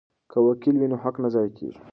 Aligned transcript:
که 0.31 0.37
وکیل 0.47 0.75
وي 0.77 0.87
نو 0.91 0.97
حق 1.03 1.15
نه 1.23 1.29
ضایع 1.33 1.51
کیږي. 1.57 1.79